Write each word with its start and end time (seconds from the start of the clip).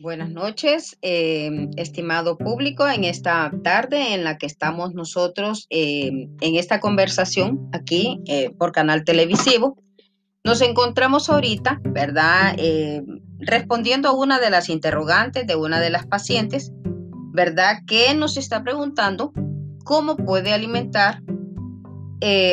Buenas 0.00 0.30
noches, 0.30 0.96
eh, 1.02 1.68
estimado 1.76 2.38
público, 2.38 2.88
en 2.88 3.04
esta 3.04 3.52
tarde 3.62 4.14
en 4.14 4.24
la 4.24 4.38
que 4.38 4.46
estamos 4.46 4.94
nosotros 4.94 5.66
eh, 5.68 6.08
en 6.40 6.56
esta 6.56 6.80
conversación 6.80 7.68
aquí 7.74 8.18
eh, 8.24 8.48
por 8.58 8.72
canal 8.72 9.04
televisivo. 9.04 9.76
Nos 10.42 10.62
encontramos 10.62 11.28
ahorita, 11.28 11.82
¿verdad? 11.84 12.56
respondiendo 13.40 14.08
a 14.08 14.12
una 14.12 14.40
de 14.40 14.48
las 14.48 14.70
interrogantes 14.70 15.46
de 15.46 15.56
una 15.56 15.80
de 15.80 15.90
las 15.90 16.06
pacientes, 16.06 16.72
¿verdad? 17.34 17.80
Que 17.86 18.14
nos 18.14 18.38
está 18.38 18.62
preguntando 18.62 19.34
cómo 19.84 20.16
puede 20.16 20.54
alimentar 20.54 21.20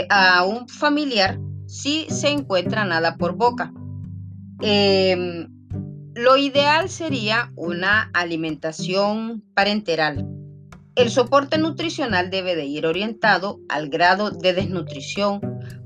a 0.09 0.43
un 0.43 0.67
familiar 0.67 1.39
si 1.65 2.07
se 2.09 2.27
encuentra 2.27 2.83
nada 2.83 3.15
por 3.15 3.37
boca. 3.37 3.71
Lo 6.17 6.35
ideal 6.35 6.89
sería 6.89 7.51
una 7.55 8.09
alimentación 8.11 9.43
parenteral. 9.53 10.27
El 10.95 11.11
soporte 11.11 11.59
nutricional 11.59 12.31
debe 12.31 12.55
de 12.55 12.65
ir 12.65 12.87
orientado 12.87 13.59
al 13.69 13.89
grado 13.89 14.31
de 14.31 14.53
desnutrición 14.53 15.39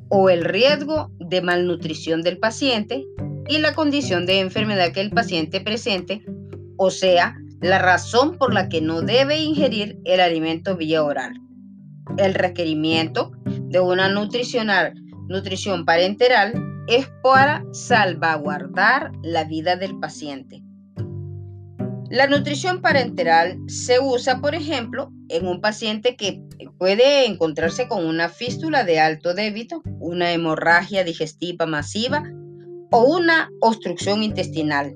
o 0.08 0.30
el 0.30 0.46
riesgo 0.46 1.12
de 1.20 1.42
malnutrición 1.42 2.22
del 2.22 2.38
paciente 2.38 3.06
y 3.50 3.58
la 3.58 3.74
condición 3.74 4.26
de 4.26 4.40
enfermedad 4.40 4.94
que 4.94 5.02
el 5.02 5.10
paciente 5.10 5.60
presente, 5.60 6.24
o 6.78 6.92
sea, 6.92 7.36
la 7.60 7.80
razón 7.80 8.38
por 8.38 8.54
la 8.54 8.70
que 8.70 8.80
no 8.80 9.02
debe 9.02 9.38
ingerir 9.38 10.00
el 10.06 10.22
alimento 10.22 10.78
vía 10.78 11.04
oral. 11.04 11.34
El 12.16 12.36
requerimiento 12.36 13.34
de 13.64 13.82
una 13.82 14.08
nutricional, 14.08 14.94
nutrición 15.28 15.84
parenteral 15.84 16.71
es 16.92 17.08
para 17.24 17.64
salvaguardar 17.72 19.14
la 19.24 19.46
vida 19.46 19.78
del 19.78 19.98
paciente. 19.98 20.62
La 22.10 22.28
nutrición 22.28 22.82
parenteral 22.82 23.58
se 23.68 24.02
usa, 24.02 24.42
por 24.42 24.54
ejemplo, 24.56 25.10
en 25.30 25.48
un 25.48 25.62
paciente 25.62 26.18
que 26.18 26.44
puede 26.78 27.26
encontrarse 27.26 27.88
con 27.88 28.06
una 28.06 28.28
fístula 28.28 28.84
de 28.84 29.00
alto 29.00 29.34
débito, 29.34 29.82
una 30.02 30.34
hemorragia 30.34 31.06
digestiva 31.06 31.66
masiva 31.66 32.24
o 32.92 33.06
una 33.06 33.50
obstrucción 33.62 34.22
intestinal, 34.22 34.94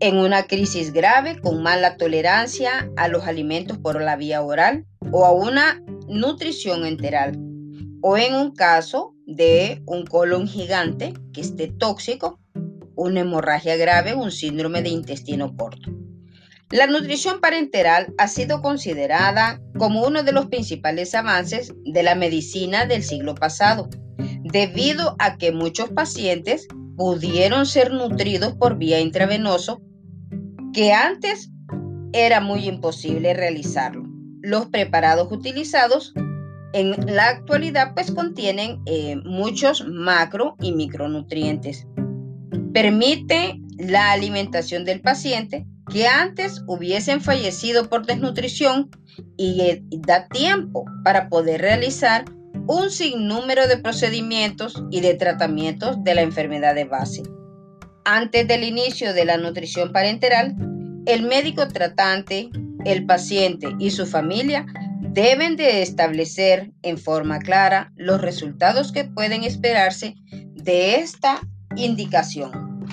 en 0.00 0.16
una 0.16 0.48
crisis 0.48 0.92
grave 0.92 1.40
con 1.40 1.62
mala 1.62 1.96
tolerancia 1.96 2.90
a 2.96 3.06
los 3.06 3.24
alimentos 3.24 3.78
por 3.78 4.02
la 4.02 4.16
vía 4.16 4.42
oral 4.42 4.84
o 5.12 5.24
a 5.24 5.30
una 5.30 5.80
nutrición 6.08 6.84
enteral, 6.84 7.38
o 8.02 8.16
en 8.16 8.34
un 8.34 8.52
caso 8.52 9.14
de 9.28 9.82
un 9.84 10.06
colon 10.06 10.48
gigante 10.48 11.12
que 11.34 11.42
esté 11.42 11.68
tóxico, 11.68 12.40
una 12.96 13.20
hemorragia 13.20 13.76
grave, 13.76 14.14
un 14.14 14.32
síndrome 14.32 14.80
de 14.82 14.88
intestino 14.88 15.54
corto. 15.54 15.92
La 16.70 16.86
nutrición 16.86 17.40
parenteral 17.40 18.14
ha 18.16 18.26
sido 18.26 18.62
considerada 18.62 19.60
como 19.76 20.06
uno 20.06 20.22
de 20.22 20.32
los 20.32 20.46
principales 20.46 21.14
avances 21.14 21.74
de 21.84 22.02
la 22.02 22.14
medicina 22.14 22.86
del 22.86 23.02
siglo 23.02 23.34
pasado, 23.34 23.90
debido 24.44 25.14
a 25.18 25.36
que 25.36 25.52
muchos 25.52 25.90
pacientes 25.90 26.66
pudieron 26.96 27.66
ser 27.66 27.92
nutridos 27.92 28.54
por 28.54 28.78
vía 28.78 28.98
intravenoso, 28.98 29.82
que 30.72 30.92
antes 30.92 31.50
era 32.14 32.40
muy 32.40 32.66
imposible 32.66 33.34
realizarlo. 33.34 34.04
Los 34.40 34.66
preparados 34.68 35.30
utilizados 35.30 36.14
en 36.72 37.14
la 37.14 37.28
actualidad 37.28 37.94
pues 37.94 38.10
contienen 38.10 38.80
eh, 38.86 39.16
muchos 39.24 39.86
macro 39.86 40.56
y 40.60 40.72
micronutrientes. 40.72 41.86
Permite 42.72 43.60
la 43.78 44.12
alimentación 44.12 44.84
del 44.84 45.00
paciente 45.00 45.66
que 45.90 46.06
antes 46.06 46.62
hubiesen 46.66 47.20
fallecido 47.20 47.88
por 47.88 48.06
desnutrición 48.06 48.90
y, 49.36 49.60
eh, 49.62 49.82
da 49.90 50.28
tiempo 50.28 50.84
para 51.04 51.28
poder 51.28 51.62
realizar 51.62 52.24
un 52.66 52.90
sinnúmero 52.90 53.66
de 53.66 53.78
procedimientos 53.78 54.82
y 54.90 55.00
de 55.00 55.14
tratamientos 55.14 56.04
de 56.04 56.14
la 56.14 56.22
enfermedad 56.22 56.74
de 56.74 56.84
base. 56.84 57.22
Antes 58.04 58.46
del 58.46 58.64
inicio 58.64 59.14
de 59.14 59.24
la 59.24 59.38
nutrición 59.38 59.92
parenteral, 59.92 60.54
el 61.06 61.22
médico 61.22 61.66
tratante, 61.68 62.50
el 62.84 63.06
paciente 63.06 63.68
y 63.78 63.90
su 63.90 64.06
familia 64.06 64.66
deben 65.22 65.56
de 65.56 65.82
establecer 65.82 66.70
en 66.82 66.96
forma 66.96 67.40
clara 67.40 67.92
los 67.96 68.20
resultados 68.20 68.92
que 68.92 69.02
pueden 69.02 69.42
esperarse 69.42 70.14
de 70.30 70.94
esta 70.94 71.40
indicación. 71.74 72.86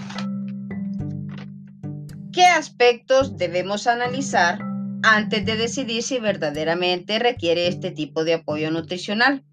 ¿Qué 2.34 2.44
aspectos 2.46 3.38
debemos 3.38 3.86
analizar 3.86 4.58
antes 5.03 5.46
de 5.46 5.56
decidir 5.56 6.02
si 6.02 6.18
verdaderamente 6.18 7.19
requiere 7.19 7.68
este 7.68 7.91
tipo 7.91 8.24
de 8.24 8.34
apoyo 8.34 8.72
nutricional? 8.72 9.44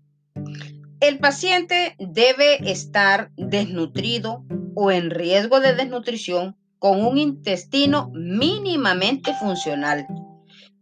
El 1.00 1.19
paciente 1.19 1.94
debe 1.99 2.71
estar 2.71 3.33
desnutrido 3.37 4.47
o 4.75 4.91
en 4.91 5.10
riesgo 5.10 5.60
de 5.60 5.75
desnutrición 5.75 6.56
con 6.78 7.04
un 7.04 7.19
intestino 7.19 8.10
mínimamente 8.15 9.34
funcional 9.34 10.06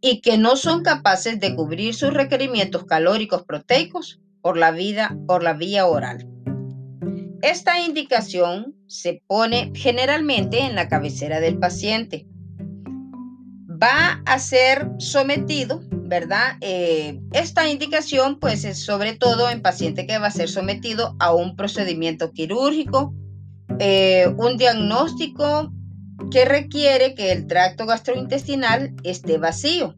y 0.00 0.20
que 0.20 0.38
no 0.38 0.56
son 0.56 0.82
capaces 0.82 1.40
de 1.40 1.54
cubrir 1.54 1.94
sus 1.94 2.12
requerimientos 2.12 2.84
calóricos 2.84 3.42
proteicos 3.44 4.20
por 4.40 4.56
la, 4.56 4.70
vida, 4.70 5.16
por 5.26 5.42
la 5.42 5.52
vía 5.52 5.86
oral. 5.86 6.26
Esta 7.42 7.80
indicación 7.80 8.74
se 8.86 9.22
pone 9.26 9.72
generalmente 9.74 10.60
en 10.60 10.74
la 10.74 10.88
cabecera 10.88 11.40
del 11.40 11.58
paciente. 11.58 12.26
Va 13.82 14.22
a 14.26 14.38
ser 14.38 14.90
sometido, 14.98 15.80
¿verdad? 15.90 16.56
Eh, 16.60 17.20
esta 17.32 17.70
indicación 17.70 18.38
pues 18.38 18.64
es 18.64 18.84
sobre 18.84 19.14
todo 19.14 19.48
en 19.48 19.62
paciente 19.62 20.06
que 20.06 20.18
va 20.18 20.26
a 20.26 20.32
ser 20.32 20.50
sometido 20.50 21.16
a 21.18 21.34
un 21.34 21.56
procedimiento 21.56 22.32
quirúrgico, 22.32 23.14
eh, 23.78 24.26
un 24.36 24.58
diagnóstico 24.58 25.72
que 26.30 26.44
requiere 26.44 27.14
que 27.14 27.32
el 27.32 27.46
tracto 27.46 27.86
gastrointestinal 27.86 28.94
esté 29.02 29.38
vacío. 29.38 29.96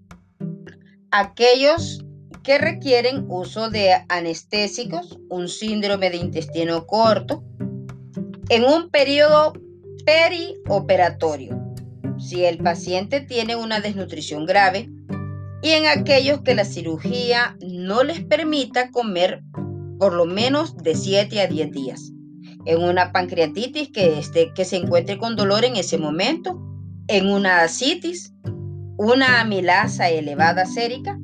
Aquellos 1.10 2.04
que 2.42 2.58
requieren 2.58 3.26
uso 3.28 3.70
de 3.70 4.04
anestésicos, 4.08 5.18
un 5.28 5.48
síndrome 5.48 6.10
de 6.10 6.16
intestino 6.16 6.86
corto, 6.86 7.44
en 8.48 8.64
un 8.64 8.90
periodo 8.90 9.52
perioperatorio, 10.04 11.58
si 12.18 12.44
el 12.44 12.58
paciente 12.58 13.20
tiene 13.20 13.56
una 13.56 13.80
desnutrición 13.80 14.46
grave, 14.46 14.90
y 15.62 15.70
en 15.70 15.86
aquellos 15.86 16.42
que 16.42 16.54
la 16.54 16.64
cirugía 16.64 17.56
no 17.60 18.02
les 18.02 18.24
permita 18.24 18.90
comer 18.90 19.42
por 19.98 20.14
lo 20.14 20.24
menos 20.24 20.76
de 20.76 20.96
7 20.96 21.40
a 21.40 21.46
10 21.46 21.70
días 21.70 22.12
en 22.64 22.82
una 22.82 23.12
pancreatitis 23.12 23.90
que, 23.90 24.18
esté, 24.18 24.52
que 24.54 24.64
se 24.64 24.76
encuentre 24.76 25.18
con 25.18 25.36
dolor 25.36 25.64
en 25.64 25.76
ese 25.76 25.98
momento, 25.98 26.60
en 27.08 27.28
una 27.28 27.62
asitis, 27.62 28.32
una 28.96 29.40
amilasa 29.40 30.10
elevada 30.10 30.66
sérica, 30.66 31.18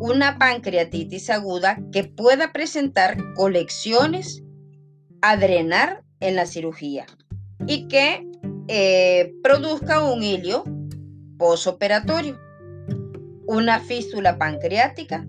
una 0.00 0.38
pancreatitis 0.38 1.30
aguda 1.30 1.78
que 1.92 2.04
pueda 2.04 2.52
presentar 2.52 3.16
colecciones 3.34 4.42
a 5.22 5.36
drenar 5.36 6.02
en 6.20 6.36
la 6.36 6.46
cirugía 6.46 7.06
y 7.66 7.88
que 7.88 8.26
eh, 8.68 9.32
produzca 9.42 10.02
un 10.02 10.22
hilio 10.22 10.64
posoperatorio, 11.38 12.38
una 13.46 13.80
fístula 13.80 14.38
pancreática 14.38 15.26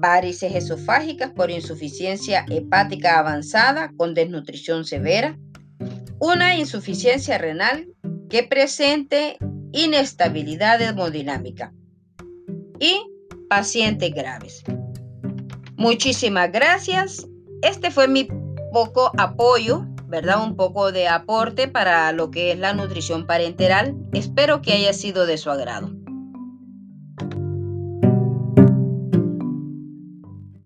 varices 0.00 0.54
esofágicas 0.54 1.30
por 1.30 1.50
insuficiencia 1.50 2.44
hepática 2.48 3.18
avanzada 3.18 3.92
con 3.96 4.14
desnutrición 4.14 4.84
severa, 4.84 5.38
una 6.18 6.56
insuficiencia 6.56 7.38
renal 7.38 7.86
que 8.28 8.42
presente 8.42 9.38
inestabilidad 9.72 10.80
hemodinámica 10.80 11.72
y 12.78 13.00
pacientes 13.48 14.12
graves. 14.14 14.62
Muchísimas 15.76 16.50
gracias. 16.52 17.26
Este 17.62 17.90
fue 17.90 18.08
mi 18.08 18.28
poco 18.72 19.12
apoyo, 19.18 19.86
¿verdad? 20.06 20.42
Un 20.44 20.56
poco 20.56 20.92
de 20.92 21.08
aporte 21.08 21.68
para 21.68 22.12
lo 22.12 22.30
que 22.30 22.52
es 22.52 22.58
la 22.58 22.74
nutrición 22.74 23.26
parenteral. 23.26 23.96
Espero 24.12 24.62
que 24.62 24.72
haya 24.72 24.92
sido 24.92 25.26
de 25.26 25.38
su 25.38 25.50
agrado. 25.50 25.99